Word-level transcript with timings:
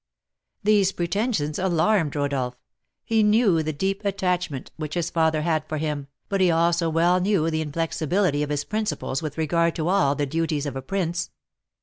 These 0.63 0.93
pretensions 0.93 1.59
alarmed 1.59 2.15
Rodolph: 2.15 2.55
he 3.05 3.21
knew 3.21 3.61
the 3.61 3.71
deep 3.71 4.03
attachment 4.03 4.71
which 4.75 4.95
his 4.95 5.11
father 5.11 5.43
had 5.43 5.63
for 5.69 5.77
him, 5.77 6.07
but 6.27 6.41
he 6.41 6.49
also 6.49 6.89
well 6.89 7.21
knew 7.21 7.51
the 7.51 7.61
inflexibility 7.61 8.41
of 8.41 8.49
his 8.49 8.63
principles 8.63 9.21
with 9.21 9.37
regard 9.37 9.75
to 9.75 9.89
all 9.89 10.15
the 10.15 10.25
duties 10.25 10.65
of 10.65 10.75
a 10.75 10.81
prince. 10.81 11.29